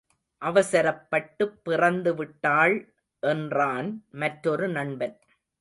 அவசரப்பட்டுப் 0.41 1.59
பிறந்து 1.63 2.15
விட்டாள் 2.15 2.93
என்றான் 3.19 4.05
மற்றொரு 4.11 4.67
நண்பன். 4.67 5.19